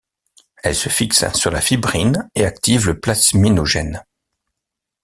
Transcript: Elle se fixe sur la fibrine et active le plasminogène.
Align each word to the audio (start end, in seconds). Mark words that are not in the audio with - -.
Elle 0.63 0.73
se 0.73 0.89
fixe 0.89 1.31
sur 1.35 1.51
la 1.51 1.61
fibrine 1.61 2.27
et 2.33 2.43
active 2.43 2.87
le 2.87 2.99
plasminogène. 2.99 4.03